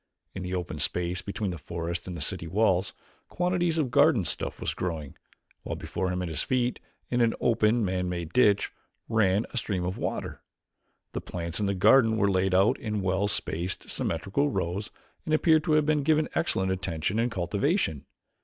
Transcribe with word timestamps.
In 0.33 0.41
the 0.41 0.55
open 0.55 0.79
space 0.79 1.21
between 1.21 1.51
the 1.51 1.59
forest 1.59 2.07
and 2.07 2.17
the 2.17 2.21
city 2.21 2.47
walls, 2.47 2.93
quantities 3.29 3.77
of 3.77 3.91
garden 3.91 4.25
stuff 4.25 4.59
was 4.59 4.73
growing, 4.73 5.15
while 5.61 5.75
before 5.75 6.11
him 6.11 6.23
at 6.23 6.27
his 6.27 6.41
feet, 6.41 6.79
in 7.11 7.21
an 7.21 7.35
open 7.39 7.85
man 7.85 8.09
made 8.09 8.33
ditch, 8.33 8.71
ran 9.07 9.45
a 9.53 9.57
stream 9.57 9.85
of 9.85 9.99
water! 9.99 10.41
The 11.11 11.21
plants 11.21 11.59
in 11.59 11.67
the 11.67 11.75
garden 11.75 12.17
were 12.17 12.31
laid 12.31 12.55
out 12.55 12.79
in 12.79 13.01
well 13.03 13.27
spaced, 13.27 13.91
symmetrical 13.91 14.49
rows 14.49 14.89
and 15.23 15.35
appeared 15.35 15.63
to 15.65 15.73
have 15.73 15.85
been 15.85 16.01
given 16.01 16.29
excellent 16.33 16.71
attention 16.71 17.19
and 17.19 17.29
cultivation. 17.31 18.07